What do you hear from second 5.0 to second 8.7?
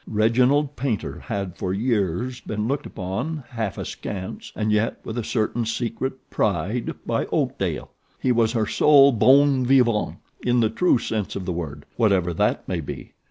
with a certain secret pride by Oakdale. He was her